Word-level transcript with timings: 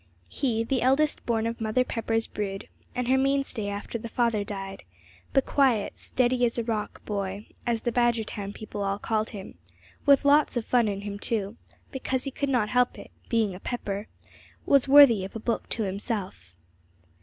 He, 0.29 0.63
the 0.63 0.81
eldest 0.81 1.23
born 1.27 1.45
of 1.45 1.61
Mother 1.61 1.83
Pepper's 1.83 2.25
brood, 2.25 2.67
and 2.95 3.07
her 3.07 3.19
mainstay 3.19 3.67
after 3.67 3.99
the 3.99 4.09
father 4.09 4.43
died, 4.43 4.81
the 5.33 5.43
quiet, 5.43 5.99
"steady 5.99 6.43
as 6.43 6.57
a 6.57 6.63
rock 6.63 7.05
boy," 7.05 7.45
as 7.67 7.81
the 7.83 7.91
Badgertown 7.91 8.51
people 8.55 8.81
all 8.81 8.97
called 8.97 9.29
him, 9.29 9.59
with 10.07 10.25
lots 10.25 10.57
of 10.57 10.65
fun 10.65 10.87
in 10.87 11.01
him 11.01 11.19
too, 11.19 11.55
because 11.91 12.23
he 12.23 12.31
could 12.31 12.49
not 12.49 12.69
help 12.69 12.97
it, 12.97 13.11
being 13.29 13.53
a 13.53 13.59
Pepper, 13.59 14.07
was 14.65 14.87
worthy 14.89 15.23
of 15.23 15.35
a 15.35 15.39
book 15.39 15.69
to 15.69 15.83
himself. 15.83 16.55